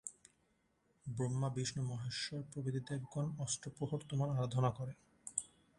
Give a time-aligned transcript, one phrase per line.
[1.05, 4.97] ব্রহ্মা, বিষ্ণু, মহেশ্বর প্রভৃতি দেবগণ অষ্ট প্রহর তোমার আরাধনা করেন।